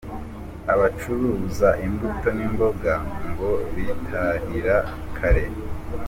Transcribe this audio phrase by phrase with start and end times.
[0.73, 2.93] Abacuruza imbuto n’imboga
[3.29, 4.77] ngo bitahira
[5.17, 5.45] kare.